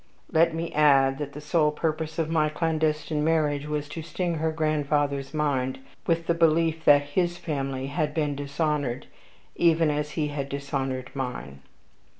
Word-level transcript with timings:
Let 0.31 0.55
me 0.55 0.73
add, 0.73 1.19
that 1.19 1.33
the 1.33 1.39
sole 1.41 1.69
purpose 1.69 2.17
of 2.17 2.27
my 2.27 2.49
clandestine 2.49 3.23
marriage 3.23 3.67
was 3.67 3.87
to 3.89 4.01
sting 4.01 4.39
her 4.39 4.51
grandfather's 4.51 5.31
mind 5.31 5.77
with 6.07 6.25
the 6.25 6.33
belief 6.33 6.85
that 6.85 7.03
HIS 7.13 7.37
family 7.37 7.85
had 7.85 8.15
been 8.15 8.35
dishonored, 8.35 9.05
even 9.55 9.91
as 9.91 10.13
he 10.17 10.29
had 10.29 10.49
dishonored 10.49 11.11
mine. 11.13 11.59